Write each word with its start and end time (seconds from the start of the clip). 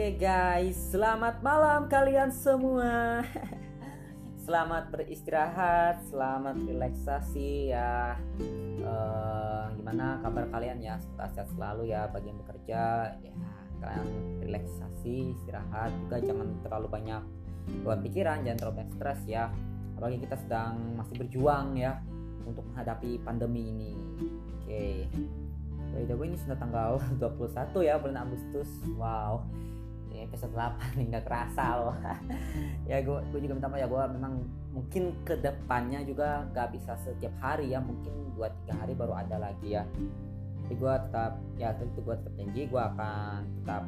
Oke 0.00 0.16
guys, 0.16 0.96
selamat 0.96 1.44
malam 1.44 1.84
kalian 1.84 2.32
semua. 2.32 3.20
selamat 4.48 4.88
beristirahat, 4.88 6.00
selamat 6.08 6.56
relaksasi 6.64 7.68
ya. 7.68 8.16
Uh, 8.80 9.68
gimana 9.76 10.16
kabar 10.24 10.48
kalian 10.56 10.80
ya? 10.80 10.96
Sehat 11.04 11.44
selalu 11.52 11.92
ya 11.92 12.08
bagi 12.08 12.32
yang 12.32 12.40
bekerja. 12.40 13.12
Ya 13.20 13.34
kalian 13.84 14.08
relaksasi, 14.40 15.36
istirahat 15.36 15.92
juga 16.08 16.16
jangan 16.32 16.48
terlalu 16.64 16.88
banyak 16.88 17.22
buat 17.84 18.00
pikiran, 18.00 18.40
jangan 18.40 18.56
terlalu 18.56 18.76
banyak 18.80 18.92
stres 18.96 19.20
ya. 19.28 19.52
Apalagi 20.00 20.16
kita 20.24 20.36
sedang 20.40 20.96
masih 20.96 21.12
berjuang 21.20 21.76
ya 21.76 22.00
untuk 22.48 22.64
menghadapi 22.72 23.20
pandemi 23.20 23.68
ini. 23.68 23.92
Oke. 24.64 25.12
By 25.92 26.08
the 26.08 26.16
way 26.16 26.32
ini 26.32 26.40
sudah 26.40 26.56
tanggal 26.56 27.04
21 27.20 27.84
ya 27.84 28.00
bulan 28.00 28.24
Agustus. 28.24 28.80
Wow. 28.96 29.44
Ini 30.10 30.26
episode 30.26 30.50
8 30.58 30.98
nih 30.98 31.06
nggak 31.14 31.24
kerasa 31.24 31.64
loh. 31.78 31.94
ya 32.90 32.98
gue 32.98 33.38
juga 33.38 33.54
minta 33.54 33.70
maaf 33.70 33.78
ya 33.78 33.86
gue 33.86 34.02
memang 34.18 34.34
mungkin 34.74 35.14
ke 35.22 35.38
depannya 35.38 36.02
juga 36.02 36.50
nggak 36.50 36.68
bisa 36.74 36.98
setiap 36.98 37.30
hari 37.38 37.70
ya 37.70 37.78
mungkin 37.78 38.34
dua 38.34 38.50
tiga 38.62 38.74
hari 38.82 38.98
baru 38.98 39.14
ada 39.14 39.38
lagi 39.38 39.78
ya. 39.78 39.86
Tapi 40.66 40.74
gue 40.74 40.94
tetap 41.06 41.32
ya 41.54 41.70
itu 41.78 42.00
gue 42.02 42.14
tetap 42.18 42.34
janji 42.34 42.62
gue 42.66 42.82
akan 42.82 43.38
tetap 43.62 43.82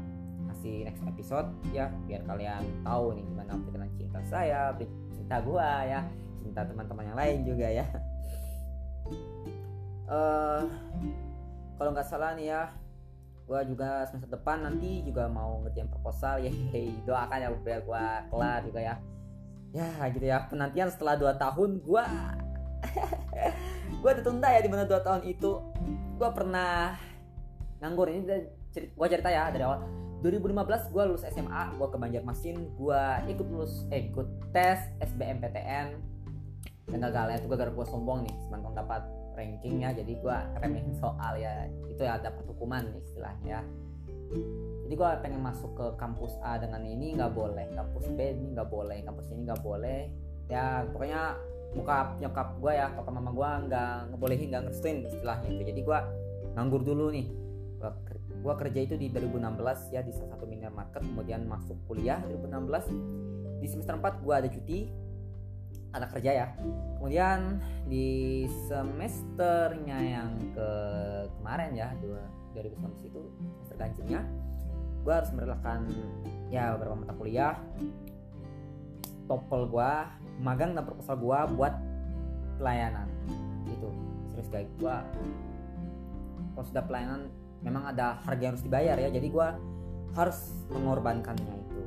kasih 0.52 0.76
next 0.86 1.02
episode 1.10 1.48
ya 1.74 1.90
biar 2.06 2.22
kalian 2.22 2.62
tahu 2.86 3.18
nih 3.18 3.24
gimana 3.26 3.52
perjalanan 3.58 3.90
cinta 3.98 4.20
saya, 4.30 4.62
cinta 5.10 5.36
gue 5.42 5.68
ya, 5.90 6.00
cinta 6.38 6.60
teman-teman 6.62 7.04
yang 7.10 7.18
lain 7.18 7.38
juga 7.42 7.66
ya. 7.66 7.86
Uh, 10.06 10.62
kalau 11.80 11.90
nggak 11.90 12.06
salah 12.06 12.38
nih 12.38 12.54
ya 12.54 12.62
gue 13.42 13.60
juga 13.74 14.06
semester 14.08 14.30
depan 14.30 14.64
nanti 14.64 15.02
juga 15.02 15.26
mau 15.26 15.60
ngerjain 15.66 15.90
proposal 15.90 16.40
ya 16.44 16.50
doakan 17.04 17.38
ya 17.42 17.48
biar 17.62 17.80
gue 17.82 18.04
kelar 18.30 18.60
juga 18.66 18.80
ya. 18.80 18.94
Ya 19.72 19.88
gitu 20.12 20.26
ya. 20.28 20.38
Penantian 20.46 20.88
setelah 20.92 21.16
2 21.16 21.32
tahun 21.40 21.70
gue 21.80 22.04
gue 24.02 24.12
tertunda 24.18 24.48
ya 24.50 24.60
di 24.60 24.70
mana 24.70 24.84
dua 24.84 25.00
tahun 25.00 25.22
itu. 25.24 25.62
Gue 26.18 26.30
pernah 26.34 26.98
nganggur 27.78 28.10
ini 28.10 28.26
cerita, 28.74 28.92
gue 28.94 29.06
cerita 29.08 29.28
ya 29.30 29.50
dari 29.50 29.64
awal. 29.64 29.86
2015 30.22 30.94
gue 30.94 31.02
lulus 31.02 31.26
SMA 31.26 31.74
gue 31.74 31.88
ke 31.90 31.98
Banjarmasin 31.98 32.56
gue 32.78 33.02
ikut 33.26 33.46
lulus 33.50 33.90
eh 33.90 34.06
ikut 34.06 34.54
tes 34.54 34.78
SBMPTN 35.02 35.98
dan 36.94 36.98
gagal 37.02 37.26
ya 37.26 37.36
itu 37.42 37.46
gara-gara 37.50 37.74
gue 37.74 37.86
sombong 37.90 38.22
nih 38.22 38.34
semakin 38.46 38.70
dapat 38.70 39.02
rankingnya 39.42 39.90
jadi 39.98 40.12
gue 40.14 40.36
remehin 40.62 40.94
soal 40.94 41.34
ya 41.34 41.66
itu 41.90 42.02
ya 42.06 42.22
dapat 42.22 42.46
hukuman 42.46 42.94
istilahnya. 43.02 43.60
Ya 43.60 43.60
jadi 44.88 44.94
gue 44.96 45.10
pengen 45.24 45.42
masuk 45.44 45.72
ke 45.76 45.86
kampus 46.00 46.36
A 46.40 46.56
dengan 46.56 46.84
ini 46.86 47.16
nggak 47.16 47.32
boleh. 47.32 47.68
Kampus 47.74 48.08
B 48.12 48.18
ini 48.32 48.56
nggak 48.56 48.68
boleh 48.70 49.02
kampus 49.04 49.26
ini 49.32 49.44
nggak 49.44 49.60
boleh. 49.60 50.08
Ya 50.48 50.84
pokoknya 50.88 51.36
muka 51.72 52.16
nyokap 52.20 52.48
gue 52.60 52.72
ya 52.76 52.92
papa 52.92 53.10
mama 53.12 53.30
gue 53.32 53.50
nggak 53.68 54.12
ngebolehin 54.12 54.46
nggak 54.52 54.62
ngerestuin 54.68 54.98
istilahnya 55.08 55.48
itu. 55.52 55.62
Jadi 55.68 55.80
gue 55.84 55.98
nganggur 56.56 56.82
dulu 56.84 57.12
nih. 57.12 57.26
Gue 58.42 58.54
kerja 58.58 58.80
itu 58.82 58.94
di 58.98 59.06
2016 59.12 59.94
ya 59.94 60.00
di 60.00 60.12
salah 60.14 60.36
satu 60.36 60.44
minimarket. 60.48 61.02
Kemudian 61.04 61.44
masuk 61.44 61.76
kuliah 61.88 62.20
2016 62.28 63.60
di 63.62 63.66
semester 63.70 63.94
4 63.94 64.24
gue 64.24 64.34
ada 64.34 64.48
cuti 64.50 64.78
anak 65.92 66.08
kerja 66.18 66.30
ya. 66.44 66.46
Kemudian 66.98 67.60
di 67.86 68.44
semesternya 68.68 69.98
yang 70.00 70.30
ke 70.52 70.70
kemarin 71.40 71.70
ya 71.76 71.88
2019 72.56 73.08
itu 73.08 73.20
semester 73.40 73.76
ganjilnya 73.76 74.20
gue 75.02 75.10
harus 75.10 75.34
merelakan 75.34 75.90
ya 76.48 76.74
beberapa 76.78 76.94
mata 76.94 77.14
kuliah. 77.18 77.54
Topel 79.26 79.66
gue 79.70 79.92
magang 80.42 80.74
dan 80.74 80.84
proposal 80.86 81.18
gue 81.18 81.38
buat 81.58 81.74
pelayanan. 82.58 83.08
Itu 83.66 83.88
serius 84.30 84.48
guys 84.50 84.70
gue 84.78 84.96
kalau 86.52 86.66
sudah 86.68 86.84
pelayanan 86.84 87.32
memang 87.64 87.88
ada 87.88 88.20
harga 88.22 88.42
yang 88.42 88.52
harus 88.54 88.64
dibayar 88.64 88.96
ya. 88.98 89.08
Jadi 89.10 89.28
gue 89.32 89.48
harus 90.12 90.38
mengorbankannya 90.70 91.54
itu. 91.66 91.82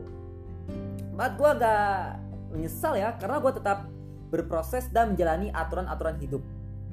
But 1.15 1.39
gue 1.39 1.49
agak 1.49 2.19
menyesal 2.51 2.99
ya 2.99 3.15
karena 3.15 3.39
gue 3.39 3.53
tetap 3.55 3.87
berproses 4.35 4.91
dan 4.91 5.15
menjalani 5.15 5.47
aturan-aturan 5.55 6.19
hidup. 6.19 6.43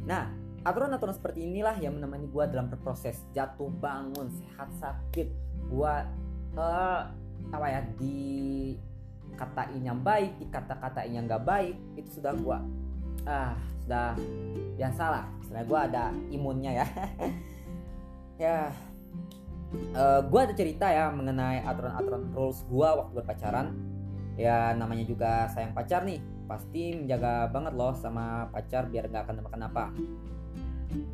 Nah, 0.06 0.30
aturan-aturan 0.62 1.10
seperti 1.10 1.42
inilah 1.42 1.74
yang 1.82 1.98
menemani 1.98 2.30
gue 2.30 2.44
dalam 2.46 2.70
berproses 2.70 3.18
jatuh 3.34 3.70
bangun, 3.82 4.30
sehat 4.30 4.70
sakit. 4.78 5.28
Gue 5.66 5.94
uh, 6.54 7.00
apa 7.50 7.66
ya 7.66 7.82
di 7.98 8.78
katain 9.34 9.82
yang 9.82 9.98
baik, 9.98 10.38
di 10.38 10.46
kata-katain 10.46 11.10
yang 11.10 11.26
gak 11.26 11.42
baik 11.42 11.74
itu 11.98 12.22
sudah 12.22 12.36
gue 12.36 12.58
ah 13.26 13.58
sudah 13.82 14.14
biasa 14.78 15.04
lah. 15.10 15.24
Setelah 15.42 15.64
gue 15.66 15.78
ada 15.90 16.04
imunnya 16.30 16.70
ya. 16.82 16.86
ya 18.42 18.58
uh, 19.94 19.98
eh, 19.98 20.20
gue 20.26 20.40
ada 20.40 20.54
cerita 20.54 20.86
ya 20.90 21.10
mengenai 21.10 21.62
aturan-aturan 21.66 22.32
rules 22.34 22.60
gue 22.66 22.88
waktu 22.88 23.12
berpacaran 23.22 23.66
ya 24.36 24.72
namanya 24.72 25.04
juga 25.04 25.46
sayang 25.52 25.76
pacar 25.76 26.02
nih 26.08 26.20
pasti 26.46 26.96
menjaga 26.96 27.48
banget 27.48 27.72
loh 27.74 27.94
sama 27.96 28.50
pacar 28.52 28.90
biar 28.90 29.08
nggak 29.08 29.24
akan 29.24 29.36
kenapa 29.48 29.94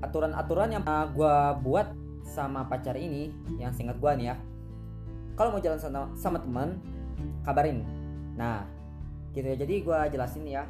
aturan-aturan 0.02 0.74
yang 0.74 0.84
gue 1.14 1.36
buat 1.62 1.94
sama 2.26 2.66
pacar 2.68 2.94
ini 2.98 3.32
yang 3.56 3.72
singkat 3.72 3.96
gue 3.98 4.12
nih 4.20 4.26
ya. 4.34 4.36
Kalau 5.38 5.54
mau 5.54 5.62
jalan 5.62 5.78
sama, 5.78 6.10
sama 6.18 6.38
temen 6.42 6.82
kabarin. 7.46 7.86
Nah 8.34 8.66
gitu 9.32 9.46
ya. 9.46 9.56
Jadi 9.56 9.74
gue 9.86 9.98
jelasin 10.12 10.44
ya. 10.44 10.64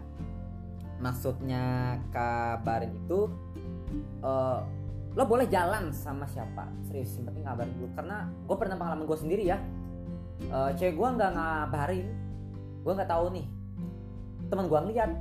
Maksudnya 0.99 1.97
kabarin 2.13 2.93
itu 2.95 3.33
uh, 4.23 4.61
lo 5.17 5.25
boleh 5.25 5.49
jalan 5.49 5.91
sama 5.91 6.29
siapa. 6.29 6.69
Serius 6.87 7.17
yang 7.17 7.33
penting 7.33 7.45
ngabarin 7.49 7.73
dulu. 7.75 7.89
Karena 7.97 8.17
gue 8.29 8.57
pernah 8.57 8.77
pengalaman 8.77 9.05
gue 9.09 9.19
sendiri 9.19 9.45
ya. 9.49 9.59
Uh, 10.53 10.71
cewek 10.77 10.95
gue 10.95 11.09
nggak 11.17 11.33
ngabarin. 11.35 12.07
Gue 12.85 12.93
nggak 12.95 13.11
tahu 13.11 13.35
nih 13.35 13.58
teman 14.49 14.67
gue 14.67 14.81
ngeliat 14.81 15.13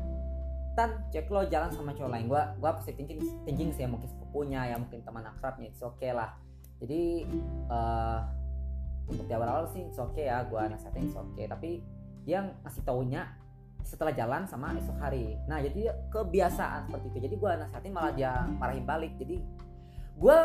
tan 0.77 1.03
cek 1.09 1.27
lo 1.33 1.41
jalan 1.49 1.73
sama 1.73 1.91
cowok 1.93 2.11
lain. 2.13 2.25
Gue 2.29 2.41
gue 2.61 2.69
pasti 2.69 2.91
thinking 2.93 3.19
thinking 3.43 3.69
sih 3.73 3.83
ya 3.85 3.89
mungkin 3.89 4.07
sepupunya 4.07 4.61
ya 4.71 4.75
mungkin 4.77 5.01
teman 5.01 5.25
akrabnya 5.25 5.73
itu 5.73 5.83
oke 5.83 5.97
okay 5.99 6.11
lah. 6.13 6.37
Jadi 6.77 7.25
uh, 7.67 8.21
untuk 9.09 9.25
di 9.25 9.33
awal-awal 9.33 9.65
sih 9.73 9.87
it's 9.87 9.97
okay 9.97 10.29
ya 10.29 10.45
gue 10.45 10.61
nasihatin 10.69 11.09
it's 11.09 11.17
okay. 11.17 11.45
Tapi 11.49 11.81
dia 12.27 12.45
ngasih 12.61 12.83
taunya 12.85 13.25
setelah 13.81 14.11
jalan 14.13 14.43
sama 14.45 14.75
esok 14.77 14.99
hari. 14.99 15.39
Nah 15.47 15.63
jadi 15.63 15.95
kebiasaan 16.13 16.91
seperti 16.91 17.05
itu. 17.09 17.19
Jadi 17.25 17.35
gue 17.39 17.51
nasihatin 17.57 17.93
malah 17.95 18.13
dia 18.13 18.45
marahin 18.61 18.85
balik. 18.85 19.17
Jadi 19.17 19.41
gue 20.17 20.37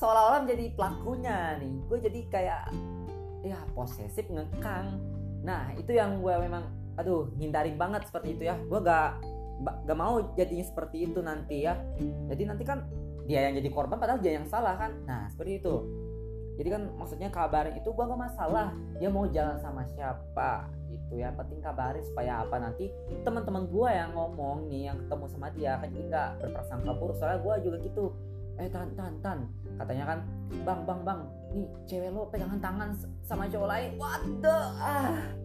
seolah-olah 0.00 0.48
menjadi 0.48 0.64
pelakunya 0.72 1.60
nih. 1.60 1.74
Gue 1.90 1.98
jadi 2.00 2.20
kayak 2.32 2.62
ya 3.42 3.58
posesif 3.76 4.24
ngekang. 4.30 4.96
Nah 5.42 5.74
itu 5.74 5.92
yang 5.92 6.22
gue 6.22 6.34
memang 6.38 6.81
aduh 6.96 7.32
hindarin 7.40 7.76
banget 7.80 8.04
seperti 8.08 8.36
itu 8.36 8.48
ya. 8.48 8.56
Gue 8.68 8.80
gak 8.84 9.20
gak 9.62 9.98
mau 9.98 10.18
jadinya 10.34 10.64
seperti 10.66 11.10
itu 11.10 11.20
nanti 11.22 11.64
ya. 11.66 11.78
Jadi 12.28 12.42
nanti 12.44 12.64
kan 12.66 12.84
dia 13.22 13.46
yang 13.46 13.54
jadi 13.54 13.68
korban 13.70 13.96
padahal 14.02 14.18
dia 14.18 14.34
yang 14.36 14.46
salah 14.50 14.74
kan. 14.76 14.92
Nah 15.06 15.30
seperti 15.30 15.62
itu. 15.62 15.74
Jadi 16.52 16.68
kan 16.68 16.82
maksudnya 17.00 17.32
kabarin 17.32 17.74
itu 17.78 17.88
gue 17.94 18.04
gak 18.04 18.20
masalah. 18.20 18.74
Dia 19.00 19.08
mau 19.08 19.24
jalan 19.30 19.56
sama 19.62 19.86
siapa 19.88 20.68
itu 20.92 21.22
ya. 21.22 21.32
Penting 21.32 21.62
kabarin 21.64 22.04
supaya 22.04 22.44
apa 22.44 22.58
nanti 22.60 22.90
teman-teman 23.22 23.70
gue 23.70 23.88
yang 23.88 24.12
ngomong 24.12 24.68
nih 24.68 24.92
yang 24.92 24.96
ketemu 25.06 25.24
sama 25.30 25.48
dia 25.54 25.78
kan 25.80 25.88
jadi 25.88 26.04
nggak 26.10 26.30
berprasangka 26.44 26.92
buruk. 26.98 27.16
Soalnya 27.16 27.40
gue 27.40 27.54
juga 27.70 27.76
gitu. 27.86 28.04
Eh 28.60 28.68
tan 28.68 28.92
tan 28.92 29.16
tan. 29.24 29.38
Katanya 29.80 30.04
kan 30.04 30.18
bang 30.62 30.80
bang 30.84 31.00
bang 31.00 31.20
nih 31.56 31.68
cewek 31.88 32.10
lo 32.12 32.28
pegangan 32.28 32.60
tangan 32.60 32.90
sama 33.24 33.48
cowok 33.48 33.68
lain. 33.72 33.90
What 33.96 34.22
the 34.44 34.56
ah 34.76 35.41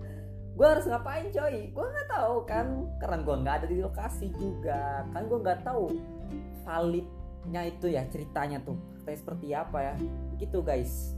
gue 0.57 0.65
harus 0.65 0.85
ngapain 0.89 1.29
coy? 1.29 1.69
Gue 1.69 1.85
nggak 1.85 2.09
tahu 2.09 2.35
kan? 2.49 2.65
Karena 2.97 3.17
gue 3.21 3.35
nggak 3.45 3.55
ada 3.61 3.67
di 3.69 3.77
lokasi 3.77 4.27
juga. 4.33 5.05
Kan 5.13 5.29
gue 5.29 5.37
nggak 5.37 5.61
tahu 5.61 5.93
validnya 6.65 7.61
itu 7.69 7.93
ya 7.93 8.01
ceritanya 8.09 8.57
tuh. 8.65 8.73
Kayak 9.05 9.21
seperti 9.21 9.53
apa 9.53 9.77
ya? 9.79 9.93
Gitu 10.41 10.65
guys. 10.65 11.13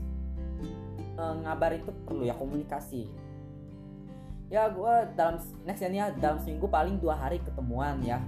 E, 1.16 1.22
ngabar 1.40 1.72
itu 1.72 1.88
perlu 2.04 2.28
ya 2.28 2.36
komunikasi. 2.36 3.08
Ya 4.52 4.68
gue 4.68 4.94
dalam 5.16 5.40
next 5.64 5.80
ya 5.80 6.12
dalam 6.20 6.36
seminggu 6.44 6.68
paling 6.68 7.00
dua 7.00 7.16
hari 7.16 7.40
ketemuan 7.40 8.04
ya. 8.04 8.20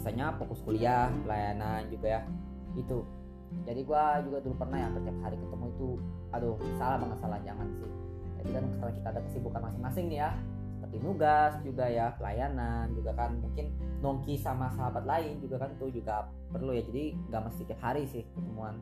Biasanya 0.00 0.40
fokus 0.40 0.64
kuliah 0.64 1.12
pelayanan 1.20 1.84
juga 1.92 2.16
ya. 2.16 2.22
Itu 2.72 3.04
jadi 3.68 3.80
gue 3.84 4.04
juga 4.26 4.38
dulu 4.42 4.54
pernah 4.58 4.78
ya 4.82 4.88
setiap 4.90 5.16
hari 5.22 5.36
ketemu 5.38 5.66
itu 5.74 5.88
aduh 6.34 6.56
salah 6.76 6.98
banget 6.98 7.18
salah 7.22 7.38
jangan 7.46 7.66
sih 7.78 7.90
jadi 8.46 8.62
kan 8.62 8.64
karena 8.78 8.92
kita 8.94 9.08
ada 9.10 9.20
kesibukan 9.26 9.60
masing-masing 9.66 10.06
nih 10.06 10.18
ya 10.22 10.30
seperti 10.86 11.02
nugas 11.02 11.52
juga 11.66 11.84
ya 11.90 12.14
pelayanan 12.14 12.94
juga 12.94 13.10
kan 13.18 13.34
mungkin 13.42 13.74
nongki 13.98 14.38
sama 14.38 14.70
sahabat 14.70 15.02
lain 15.02 15.42
juga 15.42 15.66
kan 15.66 15.74
itu 15.74 15.98
juga 15.98 16.30
perlu 16.54 16.70
ya. 16.70 16.86
Jadi 16.86 17.18
nggak 17.26 17.42
mesti 17.42 17.62
tiap 17.66 17.80
hari 17.82 18.06
sih 18.06 18.22
ketemuan. 18.22 18.78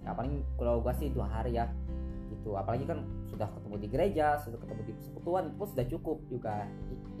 Ya 0.00 0.16
paling 0.16 0.40
kalau 0.56 0.80
gua 0.80 0.96
sih 0.96 1.12
dua 1.12 1.28
hari 1.28 1.60
ya 1.60 1.68
gitu. 2.32 2.56
Apalagi 2.56 2.88
kan 2.88 3.04
sudah 3.28 3.52
ketemu 3.52 3.74
di 3.84 3.88
gereja 3.92 4.40
sudah 4.40 4.58
ketemu 4.64 4.80
di 4.88 4.92
persekutuan 4.96 5.44
itu 5.52 5.64
sudah 5.76 5.86
cukup 5.92 6.18
juga. 6.32 6.54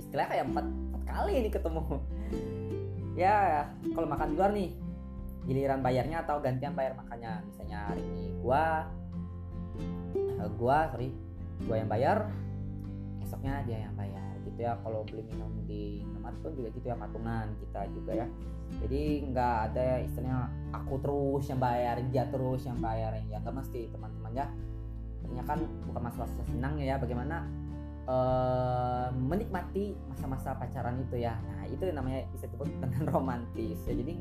Istilahnya 0.00 0.28
kayak 0.32 0.44
empat, 0.48 0.66
empat 0.66 1.02
kali 1.04 1.32
ini 1.36 1.48
ketemu. 1.52 1.82
Ya 3.12 3.68
kalau 3.92 4.08
makan 4.08 4.32
di 4.32 4.34
luar 4.40 4.56
nih 4.56 4.72
giliran 5.44 5.84
bayarnya 5.84 6.24
atau 6.24 6.40
gantian 6.40 6.72
bayar 6.72 6.96
makannya. 6.96 7.44
Misalnya 7.44 7.92
hari 7.92 8.00
ini 8.00 8.32
gua 8.40 8.88
uh, 10.40 10.48
gua 10.56 10.88
sorry 10.88 11.12
gua 11.68 11.76
yang 11.78 11.90
bayar 11.90 12.18
esoknya 13.22 13.64
dia 13.64 13.88
yang 13.88 13.94
bayar 13.96 14.36
gitu 14.44 14.58
ya. 14.60 14.76
Kalau 14.84 15.06
beli 15.08 15.24
minum 15.24 15.50
di 15.64 16.04
nomor 16.04 16.34
pun 16.44 16.52
juga 16.52 16.68
gitu 16.76 16.86
ya 16.86 16.96
patungan 17.00 17.46
kita 17.64 17.80
juga 17.96 18.12
ya. 18.24 18.26
Jadi 18.84 19.02
nggak 19.32 19.54
ada 19.72 19.86
istilahnya 20.04 20.38
aku 20.72 20.94
terus 21.00 21.44
yang 21.48 21.60
bayar 21.60 21.96
dia 22.08 22.24
terus 22.28 22.64
yang 22.68 22.76
bayar 22.80 23.16
ya 23.16 23.40
nggak 23.40 23.54
mesti 23.56 23.88
teman-teman 23.88 24.32
ya. 24.36 24.46
Artinya 25.22 25.44
kan 25.48 25.58
bukan 25.88 26.02
masalah 26.02 26.28
senang 26.44 26.74
ya 26.76 26.98
bagaimana 26.98 27.46
uh, 28.04 29.08
menikmati 29.16 29.96
masa-masa 30.12 30.52
pacaran 30.56 31.00
itu 31.00 31.20
ya. 31.20 31.38
Nah 31.40 31.64
itu 31.70 31.88
namanya 31.88 32.28
bisa 32.36 32.50
disebut 32.50 32.68
dengan 32.82 33.04
romantis 33.08 33.80
ya. 33.88 33.94
Jadi 33.96 34.20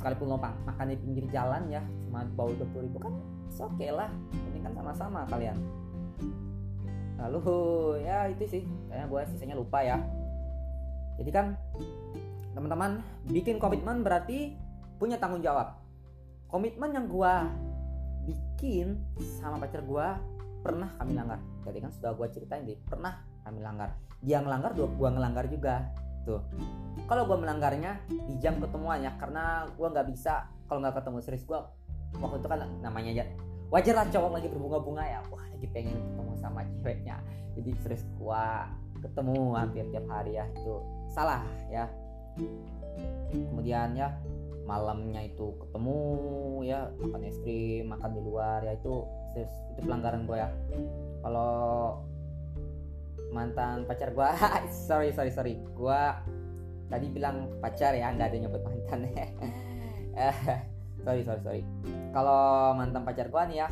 sekalipun 0.00 0.32
lo 0.32 0.40
makan 0.40 0.86
di 0.88 0.96
pinggir 0.96 1.24
jalan 1.28 1.68
ya 1.68 1.84
cuma 2.08 2.24
bau 2.32 2.48
dua 2.56 2.64
puluh 2.72 2.88
ribu 2.88 2.98
kan 3.00 3.12
oke 3.60 3.76
okay 3.76 3.92
lah. 3.92 4.08
Penting 4.32 4.64
kan 4.64 4.72
sama-sama 4.76 5.24
kalian 5.28 5.56
lalu 7.20 7.40
ya 8.04 8.28
itu 8.32 8.44
sih. 8.48 8.62
Kayaknya 8.88 9.06
gue 9.06 9.20
sisanya 9.34 9.56
lupa 9.56 9.84
ya. 9.84 10.00
Jadi 11.20 11.30
kan 11.30 11.46
teman-teman 12.56 13.04
bikin 13.28 13.60
komitmen 13.60 14.00
berarti 14.00 14.56
punya 14.96 15.20
tanggung 15.20 15.44
jawab. 15.44 15.76
Komitmen 16.48 16.96
yang 16.96 17.06
gue 17.06 17.34
bikin 18.30 19.00
sama 19.40 19.60
pacar 19.60 19.84
gue 19.84 20.06
pernah 20.60 20.90
kami 20.96 21.12
langgar. 21.16 21.40
Jadi 21.64 21.78
kan 21.80 21.90
sudah 21.92 22.16
gue 22.16 22.26
ceritain 22.32 22.64
deh 22.64 22.80
pernah 22.88 23.20
kami 23.44 23.60
langgar. 23.60 23.96
Dia 24.20 24.40
ngelanggar 24.40 24.72
gue 24.76 25.08
ngelanggar 25.08 25.44
juga. 25.48 25.88
Tuh. 26.24 26.44
Kalau 27.08 27.24
gue 27.24 27.36
melanggarnya 27.40 28.00
di 28.08 28.36
jam 28.40 28.60
ketemuan 28.60 29.00
ya 29.00 29.16
karena 29.16 29.64
gue 29.72 29.88
nggak 29.88 30.08
bisa 30.12 30.48
kalau 30.68 30.84
nggak 30.84 31.00
ketemu 31.00 31.18
serius 31.24 31.44
gue 31.48 31.58
waktu 32.20 32.36
itu 32.42 32.48
kan 32.50 32.60
namanya 32.82 33.10
ya 33.22 33.24
wajar 33.70 33.94
lah 33.94 34.06
cowok 34.10 34.30
lagi 34.38 34.48
berbunga-bunga 34.50 35.04
ya. 35.06 35.20
Wah 35.30 35.44
lagi 35.46 35.66
pengen 35.70 35.96
ketemu 35.98 36.32
sama 36.42 36.60
ceweknya. 36.82 37.16
Jadi 37.54 37.70
serius 37.82 38.04
gue 38.18 38.46
ketemu 39.00 39.56
hampir 39.56 39.84
tiap 39.94 40.06
hari 40.10 40.36
ya 40.36 40.44
itu 40.50 40.74
salah 41.10 41.42
ya. 41.70 41.86
Kemudian 43.30 43.94
ya 43.94 44.14
malamnya 44.66 45.26
itu 45.26 45.54
ketemu 45.66 45.98
ya 46.62 46.90
makan 47.02 47.26
es 47.26 47.38
krim 47.42 47.90
makan 47.90 48.10
di 48.14 48.20
luar 48.22 48.62
ya 48.62 48.78
itu 48.78 49.02
serius 49.34 49.50
itu 49.74 49.80
pelanggaran 49.86 50.26
gue 50.26 50.36
ya. 50.36 50.50
Kalau 51.22 51.54
mantan 53.30 53.86
pacar 53.86 54.10
gue 54.10 54.28
sorry 54.90 55.14
sorry 55.14 55.30
sorry. 55.30 55.54
Gue 55.74 56.02
tadi 56.90 57.06
bilang 57.06 57.46
pacar 57.62 57.94
ya 57.94 58.10
nggak 58.10 58.34
ada 58.34 58.38
nyebut 58.42 58.62
mantan 58.66 59.06
ya 59.14 59.30
sorry 61.02 61.22
sorry 61.24 61.40
sorry. 61.42 61.62
Kalau 62.10 62.74
mantan 62.76 63.02
pacar 63.04 63.26
gue 63.28 63.42
nih 63.54 63.58
ya 63.64 63.68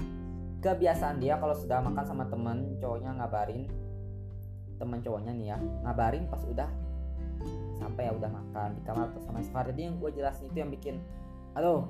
kebiasaan 0.58 1.22
dia 1.22 1.38
kalau 1.38 1.54
sudah 1.54 1.78
makan 1.78 2.04
sama 2.04 2.24
temen 2.26 2.74
cowoknya 2.82 3.14
ngabarin 3.14 3.70
temen 4.78 4.98
cowoknya 5.02 5.32
nih 5.38 5.46
ya 5.54 5.58
ngabarin 5.86 6.26
pas 6.26 6.42
udah 6.42 6.66
sampai 7.78 8.10
ya 8.10 8.12
udah 8.14 8.26
makan 8.26 8.74
di 8.74 8.82
kamar 8.82 9.06
atau 9.14 9.22
sama 9.22 9.38
sekali 9.38 9.70
jadi 9.70 9.90
yang 9.90 10.02
gue 10.02 10.10
jelasin 10.18 10.50
itu 10.50 10.58
yang 10.58 10.70
bikin 10.74 10.98
aduh 11.54 11.86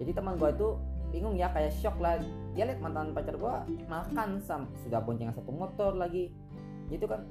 jadi 0.00 0.16
teman 0.16 0.40
gue 0.40 0.48
itu 0.56 0.68
bingung 1.12 1.36
ya 1.36 1.52
kayak 1.52 1.76
shock 1.76 2.00
lah. 2.00 2.16
Dia 2.56 2.64
lihat 2.64 2.80
mantan 2.80 3.12
pacar 3.12 3.36
gue 3.36 3.54
makan 3.84 4.40
sam 4.40 4.64
sudah 4.80 5.04
boncengan 5.04 5.36
satu 5.36 5.52
motor 5.52 5.92
lagi. 5.92 6.32
Gitu 6.88 7.04
kan. 7.04 7.28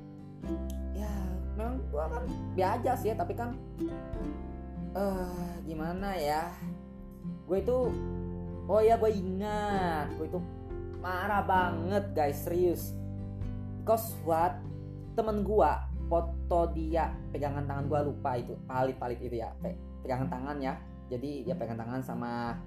Ya 0.93 1.09
memang 1.57 1.83
gua 1.91 2.07
kan 2.07 2.23
biasa 2.55 2.95
sih 3.01 3.11
ya 3.11 3.15
tapi 3.19 3.33
kan 3.35 3.57
eh 4.91 4.99
uh, 4.99 5.53
gimana 5.67 6.15
ya 6.15 6.51
gue 7.21 7.57
itu 7.59 7.77
oh 8.67 8.81
ya 8.81 8.95
gue 8.97 9.11
ingat 9.11 10.07
gue 10.15 10.27
itu 10.29 10.39
marah 11.01 11.43
banget 11.43 12.05
guys 12.13 12.39
serius 12.45 12.93
cause 13.83 14.13
what 14.23 14.57
temen 15.17 15.41
gue 15.41 15.71
foto 16.07 16.71
dia 16.75 17.11
pegangan 17.31 17.65
tangan 17.65 17.85
gue 17.87 17.99
lupa 18.11 18.37
itu 18.37 18.53
palit-palit 18.67 19.19
itu 19.23 19.39
ya 19.41 19.51
pegangan 20.03 20.27
tangan 20.27 20.57
ya 20.59 20.73
jadi 21.11 21.51
dia 21.51 21.55
pegang 21.57 21.79
tangan 21.79 22.01
sama 22.03 22.59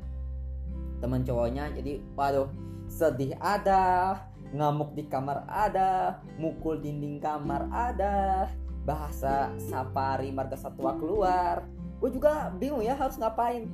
temen 1.00 1.24
cowoknya 1.24 1.72
jadi 1.76 2.00
waduh 2.16 2.48
sedih 2.88 3.36
ada 3.40 4.20
ngamuk 4.54 4.94
di 4.94 5.04
kamar 5.10 5.42
ada, 5.50 6.22
mukul 6.38 6.78
dinding 6.78 7.18
kamar 7.18 7.66
ada, 7.74 8.46
bahasa 8.86 9.50
safari 9.58 10.30
marga 10.30 10.54
satwa 10.54 10.94
keluar. 10.94 11.66
Gue 11.98 12.14
juga 12.14 12.54
bingung 12.54 12.80
ya 12.80 12.94
harus 12.94 13.18
ngapain. 13.18 13.66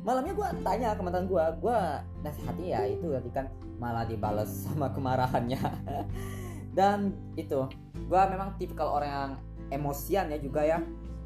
Malamnya 0.00 0.32
gue 0.32 0.48
tanya 0.64 0.96
ke 0.96 1.02
mantan 1.04 1.26
gue, 1.28 1.44
gue 1.60 1.78
nasihati 2.24 2.64
ya 2.72 2.80
itu 2.88 3.06
tadi 3.12 3.30
kan 3.30 3.46
malah 3.76 4.08
dibales 4.08 4.50
sama 4.64 4.90
kemarahannya. 4.92 5.60
Dan 6.78 7.12
itu, 7.34 7.66
gue 7.94 8.22
memang 8.30 8.54
tipikal 8.56 8.94
orang 8.94 9.10
yang 9.10 9.32
emosian 9.74 10.30
ya 10.30 10.38
juga 10.38 10.62
ya. 10.62 10.78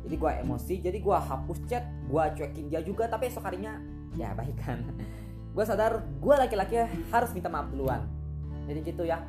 Jadi 0.05 0.21
gue 0.21 0.33
emosi, 0.45 0.75
jadi 0.85 0.99
gue 1.01 1.17
hapus 1.17 1.59
chat, 1.65 1.89
gue 2.13 2.25
cuekin 2.37 2.69
dia 2.69 2.85
juga, 2.85 3.09
tapi 3.09 3.33
esok 3.33 3.49
harinya 3.49 3.81
ya 4.21 4.37
baik 4.37 4.57
kan. 4.61 4.85
gue 5.55 5.65
sadar 5.65 6.03
gue 6.19 6.35
laki-laki 6.35 6.83
harus 7.15 7.31
minta 7.31 7.47
maaf 7.47 7.71
duluan 7.71 8.03
jadi 8.67 8.81
gitu 8.83 9.07
ya 9.07 9.23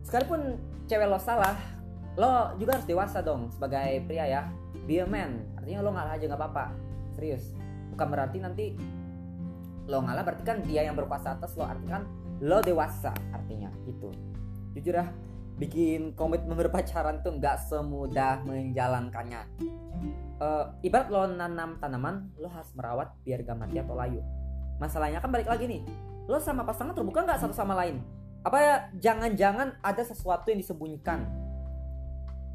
sekalipun 0.00 0.56
cewek 0.88 1.04
lo 1.04 1.20
salah 1.20 1.60
lo 2.16 2.56
juga 2.56 2.80
harus 2.80 2.88
dewasa 2.88 3.20
dong 3.20 3.52
sebagai 3.52 4.00
pria 4.08 4.24
ya 4.24 4.42
be 4.88 4.96
a 4.96 5.04
man 5.04 5.44
artinya 5.60 5.84
lo 5.84 5.92
ngalah 5.92 6.16
aja 6.16 6.24
nggak 6.24 6.40
apa-apa 6.40 6.72
serius 7.12 7.52
bukan 7.96 8.08
berarti 8.12 8.38
nanti 8.44 8.64
lo 9.88 10.04
ngalah 10.04 10.20
berarti 10.20 10.44
kan 10.44 10.60
dia 10.60 10.84
yang 10.84 10.92
berkuasa 10.92 11.40
atas 11.40 11.56
lo 11.56 11.64
artinya 11.64 12.02
kan 12.02 12.04
lo 12.44 12.60
dewasa 12.60 13.16
artinya 13.32 13.72
gitu. 13.88 14.12
Jujur 14.76 15.00
ya 15.00 15.08
bikin 15.56 16.12
komitmen 16.12 16.52
berpacaran 16.52 17.24
tuh 17.24 17.40
nggak 17.40 17.56
semudah 17.64 18.44
menjalankannya. 18.44 19.48
Uh, 20.36 20.68
ibarat 20.84 21.08
lo 21.08 21.24
nanam 21.24 21.80
tanaman 21.80 22.28
lo 22.36 22.52
harus 22.52 22.68
merawat 22.76 23.16
biar 23.24 23.40
gak 23.40 23.56
mati 23.56 23.80
atau 23.80 23.96
layu. 23.96 24.20
Masalahnya 24.76 25.24
kan 25.24 25.32
balik 25.32 25.48
lagi 25.48 25.64
nih 25.64 25.80
lo 26.28 26.36
sama 26.36 26.68
pasangan 26.68 26.92
terbuka 26.92 27.24
nggak 27.24 27.40
satu 27.40 27.56
sama 27.56 27.72
lain? 27.80 28.04
Apa 28.44 28.58
ya 28.60 28.74
jangan-jangan 29.00 29.80
ada 29.80 30.02
sesuatu 30.04 30.52
yang 30.52 30.60
disembunyikan? 30.60 31.24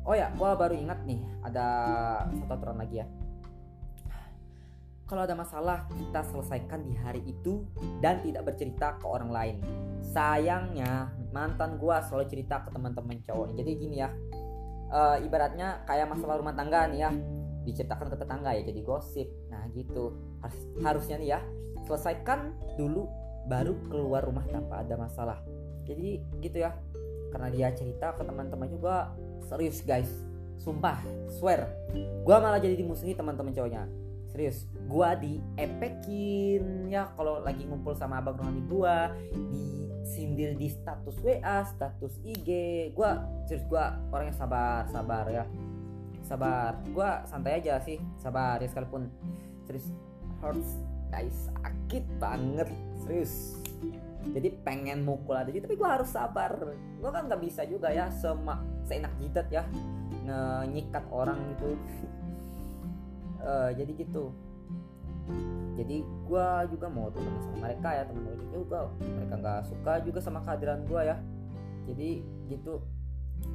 Oh 0.05 0.13
ya 0.13 0.29
gue 0.29 0.49
baru 0.53 0.77
ingat 0.77 1.01
nih 1.09 1.25
ada 1.41 1.65
satu 2.37 2.53
aturan 2.53 2.77
lagi 2.77 3.01
ya 3.01 3.07
kalau 5.11 5.27
ada 5.27 5.35
masalah 5.35 5.91
kita 5.91 6.23
selesaikan 6.31 6.87
di 6.87 6.95
hari 6.95 7.19
itu 7.27 7.67
dan 7.99 8.23
tidak 8.23 8.47
bercerita 8.47 8.95
ke 8.95 9.03
orang 9.03 9.27
lain. 9.27 9.55
Sayangnya 10.15 11.11
mantan 11.35 11.75
gue 11.75 11.91
selalu 12.07 12.31
cerita 12.31 12.63
ke 12.63 12.71
teman-teman 12.71 13.19
cowok 13.19 13.51
jadi 13.59 13.71
gini 13.75 13.95
ya 13.99 14.07
uh, 14.87 15.19
ibaratnya 15.19 15.83
kayak 15.83 16.07
masalah 16.15 16.39
rumah 16.39 16.55
tangga 16.55 16.87
nih 16.87 17.03
ya 17.03 17.11
diceritakan 17.67 18.07
ke 18.07 18.17
tetangga 18.23 18.55
ya 18.55 18.63
jadi 18.63 18.79
gosip. 18.87 19.27
Nah 19.51 19.67
gitu. 19.75 20.15
Harus, 20.39 20.61
harusnya 20.79 21.19
nih 21.19 21.29
ya 21.35 21.39
selesaikan 21.83 22.55
dulu 22.79 23.11
baru 23.51 23.75
keluar 23.91 24.23
rumah 24.23 24.47
tanpa 24.47 24.79
ada 24.79 24.95
masalah. 24.95 25.43
Jadi 25.83 26.23
gitu 26.39 26.63
ya 26.63 26.71
karena 27.35 27.51
dia 27.51 27.67
cerita 27.75 28.15
ke 28.15 28.23
teman-teman 28.23 28.71
juga 28.71 29.11
serius 29.51 29.83
guys. 29.83 30.07
Sumpah 30.55 31.03
swear. 31.35 31.67
Gue 32.23 32.37
malah 32.39 32.63
jadi 32.63 32.79
dimusuhi 32.79 33.11
teman-teman 33.11 33.51
cowoknya 33.51 34.00
serius 34.31 34.63
gue 34.87 35.09
diepekin 35.19 36.87
ya 36.87 37.11
kalau 37.19 37.43
lagi 37.43 37.67
ngumpul 37.67 37.91
sama 37.95 38.23
abang 38.23 38.39
rohani 38.39 38.63
gue 38.63 38.97
di 39.51 39.65
sindir 40.07 40.55
di 40.55 40.71
status 40.71 41.19
WA 41.21 41.63
status 41.67 42.19
IG 42.23 42.49
gue 42.95 43.11
serius 43.47 43.63
gue 43.67 43.85
orangnya 44.11 44.35
sabar 44.35 44.87
sabar 44.89 45.25
ya. 45.29 45.45
Sabar. 46.21 46.79
Gue 46.95 47.09
santai 47.27 47.59
aja 47.59 47.75
sih 47.83 47.99
sabar 48.15 48.55
ya 48.63 48.67
sekalipun. 48.71 49.11
Serius 49.67 49.91
hurts 50.39 50.79
guys 51.11 51.51
sakit 51.59 52.03
banget 52.23 52.69
serius. 53.03 53.59
Jadi 54.31 54.53
pengen 54.63 55.03
mukul 55.03 55.35
aja 55.35 55.51
tapi 55.51 55.75
gue 55.75 55.89
harus 55.89 56.07
sabar. 56.07 56.55
Gue 56.71 57.11
kan 57.11 57.27
nggak 57.27 57.41
bisa 57.43 57.67
juga 57.67 57.91
ya 57.91 58.07
semak 58.07 58.63
seenak 58.87 59.11
jidat 59.19 59.47
ya 59.51 59.63
nyikat 60.69 61.03
orang 61.11 61.35
gitu 61.57 61.75
uh, 63.43 63.69
jadi 63.73 63.91
gitu. 63.97 64.31
Jadi 65.79 66.03
gue 66.03 66.47
juga 66.75 66.87
mau 66.91 67.07
temen 67.09 67.31
sama 67.41 67.57
mereka 67.69 67.89
ya 67.95 68.03
temen 68.05 68.21
gue 68.27 68.35
juga 68.51 68.91
mereka 68.99 69.33
nggak 69.39 69.59
suka 69.65 69.93
juga 70.03 70.19
sama 70.19 70.39
kehadiran 70.43 70.83
gue 70.85 71.01
ya. 71.01 71.17
Jadi 71.89 72.09
gitu. 72.51 72.75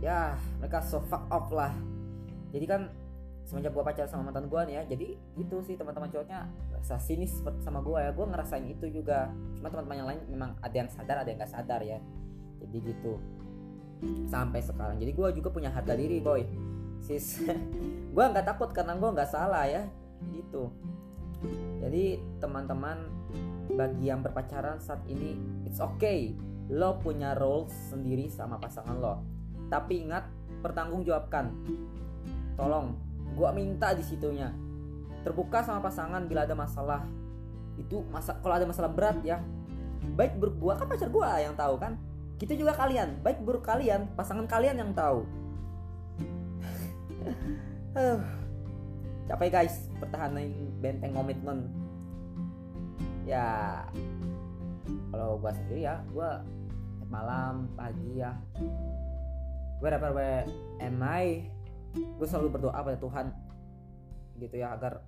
Ya 0.02 0.35
mereka 0.59 0.83
so 0.83 0.99
fuck 1.07 1.28
off 1.31 1.52
lah. 1.52 1.75
Jadi 2.50 2.66
kan 2.66 2.90
semenjak 3.47 3.71
gue 3.71 3.85
pacaran 3.85 4.11
sama 4.11 4.26
mantan 4.26 4.50
gue 4.50 4.61
nih 4.66 4.75
ya 4.75 4.83
jadi 4.90 5.07
gitu 5.38 5.57
sih 5.62 5.75
teman-teman 5.78 6.11
cowoknya. 6.11 6.50
Rasa 6.75 6.97
sinis 6.99 7.37
sama 7.62 7.85
gue 7.85 7.99
ya. 8.00 8.11
Gue 8.11 8.26
ngerasain 8.26 8.66
itu 8.66 8.87
juga. 8.90 9.31
Cuma 9.61 9.69
teman-teman 9.71 9.97
yang 9.99 10.09
lain 10.09 10.21
memang 10.33 10.50
ada 10.64 10.75
yang 10.75 10.90
sadar 10.90 11.23
ada 11.23 11.28
yang 11.28 11.38
nggak 11.38 11.52
sadar 11.52 11.81
ya. 11.85 11.99
Jadi 12.64 12.76
gitu. 12.83 13.21
Sampai 14.26 14.64
sekarang. 14.64 14.99
Jadi 14.99 15.12
gue 15.14 15.28
juga 15.38 15.49
punya 15.52 15.71
harga 15.71 15.95
diri 15.95 16.19
boy 16.19 16.65
sis. 17.03 17.45
Gue 18.15 18.25
nggak 18.25 18.47
takut 18.49 18.73
karena 18.73 18.97
gue 18.97 19.11
nggak 19.12 19.29
salah 19.29 19.69
ya. 19.69 19.85
Gitu. 20.33 20.73
Jadi 21.85 22.19
teman-teman 22.41 22.97
bagi 23.76 24.09
yang 24.09 24.25
berpacaran 24.25 24.81
saat 24.81 25.05
ini 25.07 25.37
it's 25.69 25.83
okay. 25.83 26.33
Lo 26.73 26.99
punya 26.99 27.37
roles 27.37 27.71
sendiri 27.93 28.26
sama 28.33 28.57
pasangan 28.57 28.97
lo. 28.97 29.23
Tapi 29.69 30.09
ingat 30.09 30.25
pertanggungjawabkan. 30.65 31.53
Tolong 32.57 32.97
gue 33.37 33.50
minta 33.53 33.93
di 33.93 34.03
situnya. 34.03 34.50
Terbuka 35.23 35.61
sama 35.61 35.85
pasangan 35.85 36.25
bila 36.25 36.49
ada 36.49 36.57
masalah. 36.57 37.05
Itu 37.76 38.03
masa 38.09 38.41
kalau 38.41 38.57
ada 38.57 38.65
masalah 38.65 38.88
berat 38.91 39.21
ya. 39.23 39.45
Baik 40.17 40.41
buruk 40.41 40.57
gue 40.57 40.73
kan 40.73 40.87
pacar 40.88 41.12
gue 41.12 41.29
yang 41.45 41.53
tahu 41.53 41.76
kan? 41.76 42.00
Kita 42.41 42.57
juga 42.57 42.73
kalian. 42.73 43.21
Baik 43.21 43.45
buruk 43.45 43.62
kalian 43.62 44.09
pasangan 44.17 44.49
kalian 44.49 44.81
yang 44.81 44.97
tahu 44.97 45.46
capek 49.28 49.50
guys 49.50 49.90
pertahanan 49.99 50.54
benteng 50.78 51.16
komitmen 51.16 51.66
ya 53.26 53.83
kalau 55.11 55.42
gue 55.42 55.50
sendiri 55.50 55.90
ya 55.90 55.99
gue 56.14 56.30
malam 57.11 57.66
pagi 57.75 58.23
ya 58.23 58.38
wherever 59.83 60.14
am 60.78 61.02
I 61.02 61.50
gue 61.97 62.26
selalu 62.26 62.59
berdoa 62.59 62.78
pada 62.78 62.99
Tuhan 63.00 63.26
gitu 64.38 64.54
ya 64.61 64.76
agar 64.76 65.00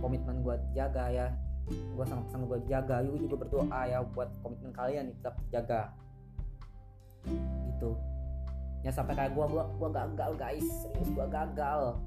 komitmen 0.00 0.44
gue 0.44 0.56
jaga 0.76 1.08
ya. 1.08 1.28
Gue 1.70 2.04
sama 2.04 2.26
pasangan 2.26 2.50
gue 2.50 2.60
jaga 2.66 2.96
gue 3.06 3.20
juga 3.22 3.46
berdoa 3.46 3.80
ya 3.86 4.02
buat 4.02 4.28
komitmen 4.42 4.74
kalian 4.74 5.14
tetap 5.20 5.38
jaga 5.54 5.94
gitu 7.70 7.94
ya 8.80 8.90
sampai 8.92 9.12
kayak 9.12 9.32
gue 9.36 9.44
gue 9.44 9.64
gue 9.76 9.90
gagal 9.92 10.30
guys. 10.40 10.66
Serius 10.84 11.10
gue 11.12 11.26
gagal. 11.28 12.00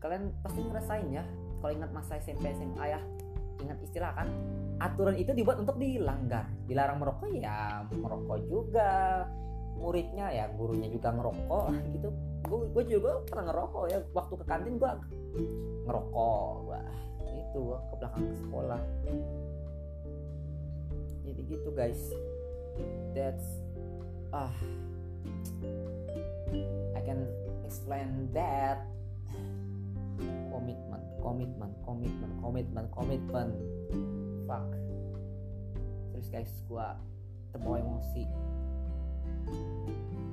Kalian 0.00 0.32
pasti 0.44 0.60
ngerasain 0.60 1.08
ya 1.08 1.24
kalau 1.60 1.72
ingat 1.72 1.90
masa 1.92 2.20
SMP 2.20 2.52
SMA 2.52 2.84
ya. 2.84 3.00
Ingat 3.64 3.78
istilah 3.80 4.12
kan? 4.12 4.28
Aturan 4.80 5.16
itu 5.16 5.32
dibuat 5.32 5.60
untuk 5.60 5.80
dilanggar. 5.80 6.48
Dilarang 6.68 7.00
merokok 7.00 7.32
ya 7.32 7.88
merokok 7.88 8.38
juga. 8.48 9.24
Muridnya 9.80 10.30
ya 10.32 10.44
gurunya 10.52 10.88
juga 10.92 11.12
ngerokok. 11.12 11.66
Gitu. 11.96 12.08
Gue 12.44 12.84
juga 12.84 13.24
pernah 13.24 13.52
ngerokok 13.52 13.84
ya. 13.88 13.98
Waktu 14.12 14.34
ke 14.36 14.44
kantin 14.44 14.76
gue 14.76 14.90
ngerokok. 15.88 16.54
Wah 16.68 16.92
itu 17.24 17.58
gue 17.64 17.78
ke 17.78 17.94
belakang 17.96 18.24
sekolah. 18.44 18.80
Jadi 21.24 21.40
gitu 21.48 21.68
guys. 21.72 22.02
That's 23.16 23.63
ah. 24.34 24.52
I 26.94 27.00
can 27.06 27.30
explain 27.62 28.30
that. 28.34 28.82
Komitmen 30.50 31.02
komitmen 31.22 31.70
komitmen 31.86 32.30
komitmen 32.42 32.84
komitmen 32.90 33.48
fuck. 34.46 34.66
Terus 36.14 36.26
guys 36.30 36.52
gue 36.66 36.88
terbawa 37.54 37.78
emosi. 37.78 38.26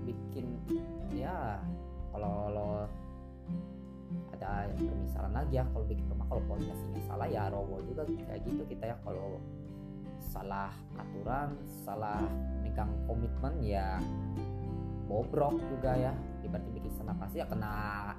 Bikin 0.05 0.45
ya 1.13 1.61
kalau 2.11 2.49
lo 2.49 2.69
ada 4.35 4.67
permisalan 4.75 5.31
lagi 5.31 5.61
ya 5.61 5.63
kalau 5.69 5.85
bikin 5.85 6.05
rumah 6.09 6.27
kalau 6.27 6.41
koordinasinya 6.49 7.01
salah 7.07 7.29
ya 7.29 7.47
robo 7.53 7.77
juga 7.85 8.03
kayak 8.09 8.41
gitu 8.43 8.63
kita 8.67 8.91
ya 8.91 8.95
kalau 9.05 9.37
salah 10.31 10.71
aturan 10.95 11.59
salah 11.83 12.23
megang 12.63 12.87
komitmen 13.03 13.59
ya 13.59 13.99
bobrok 15.11 15.59
juga 15.67 15.91
ya. 15.99 16.15
Ibaratnya 16.47 16.71
bikin 16.71 16.91
sana 16.95 17.11
pasti 17.19 17.43
ya 17.43 17.45
kena 17.45 18.15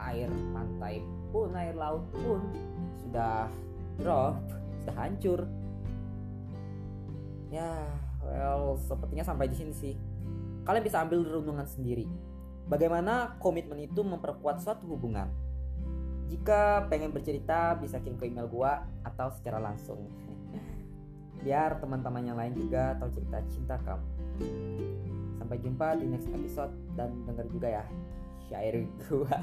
air 0.00 0.32
pantai 0.56 1.04
pun 1.28 1.52
air 1.52 1.76
laut 1.76 2.08
pun 2.16 2.40
sudah 3.04 3.52
drop 4.00 4.40
sudah 4.80 4.96
hancur. 4.96 5.44
Ya 7.52 7.84
well 8.24 8.80
sepertinya 8.80 9.28
sampai 9.28 9.52
di 9.52 9.56
sini 9.60 9.72
sih. 9.76 9.94
Kalian 10.64 10.80
bisa 10.80 11.04
ambil 11.04 11.20
renungan 11.20 11.68
sendiri. 11.68 12.08
Bagaimana 12.64 13.36
komitmen 13.36 13.84
itu 13.84 14.00
memperkuat 14.00 14.64
suatu 14.64 14.88
hubungan? 14.88 15.28
Jika 16.32 16.88
pengen 16.88 17.12
bercerita 17.12 17.76
bisa 17.76 18.00
kirim 18.00 18.16
ke 18.16 18.24
email 18.24 18.48
gua 18.48 18.88
atau 19.04 19.28
secara 19.28 19.60
langsung 19.60 20.08
biar 21.42 21.80
teman-teman 21.82 22.22
yang 22.22 22.38
lain 22.38 22.54
juga 22.54 22.94
tahu 23.00 23.10
cerita 23.10 23.38
cinta 23.50 23.76
kamu. 23.82 24.06
Sampai 25.40 25.56
jumpa 25.60 25.98
di 25.98 26.06
next 26.08 26.28
episode 26.30 26.72
dan 26.94 27.10
denger 27.26 27.46
juga 27.50 27.68
ya 27.82 27.84
syair 28.48 28.84
gua. 29.08 29.36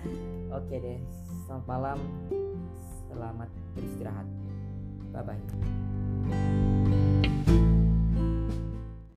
Oke 0.58 0.76
deh 0.78 0.98
selamat 1.48 1.66
malam 1.66 1.98
selamat 3.10 3.48
beristirahat. 3.74 4.28
Bye 5.12 5.24
bye 5.26 6.71